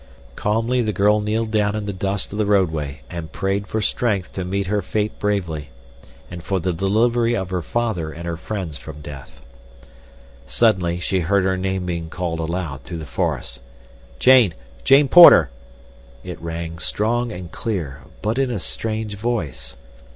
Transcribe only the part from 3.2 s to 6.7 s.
prayed for strength to meet her fate bravely, and for